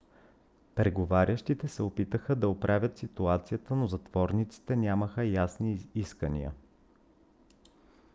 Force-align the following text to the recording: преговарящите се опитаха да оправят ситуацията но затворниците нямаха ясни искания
преговарящите 0.75 1.67
се 1.67 1.83
опитаха 1.83 2.35
да 2.35 2.49
оправят 2.49 2.97
ситуацията 2.97 3.75
но 3.75 3.87
затворниците 3.87 4.75
нямаха 4.75 5.25
ясни 5.25 5.89
искания 5.95 6.51